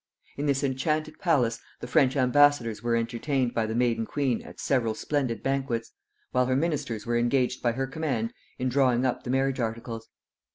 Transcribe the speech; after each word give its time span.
In 0.35 0.47
this 0.47 0.63
enchanted 0.63 1.19
palace 1.19 1.59
the 1.79 1.85
French 1.85 2.15
ambassadors 2.15 2.81
were 2.81 2.95
entertained 2.95 3.53
by 3.53 3.67
the 3.67 3.75
maiden 3.75 4.07
queen 4.07 4.41
at 4.41 4.59
several 4.59 4.95
splendid 4.95 5.43
banquets, 5.43 5.91
while 6.31 6.47
her 6.47 6.55
ministers 6.55 7.05
were 7.05 7.19
engaged 7.19 7.61
by 7.61 7.73
her 7.73 7.85
command 7.85 8.33
in 8.57 8.67
drawing 8.67 9.05
up 9.05 9.21
the 9.21 9.29
marriage 9.29 9.59
articles. 9.59 10.09